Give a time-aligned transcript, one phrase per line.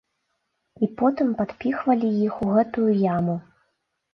[0.87, 3.35] І потым падпіхвалі іх у гэтую яму.